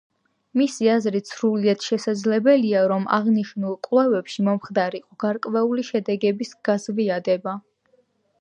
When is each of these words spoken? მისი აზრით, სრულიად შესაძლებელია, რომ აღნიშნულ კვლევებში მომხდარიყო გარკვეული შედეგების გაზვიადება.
მისი 0.59 0.87
აზრით, 0.93 1.27
სრულიად 1.33 1.85
შესაძლებელია, 1.87 2.81
რომ 2.93 3.05
აღნიშნულ 3.19 3.77
კვლევებში 3.89 4.47
მომხდარიყო 4.49 5.21
გარკვეული 5.25 5.89
შედეგების 5.91 6.57
გაზვიადება. 6.71 7.59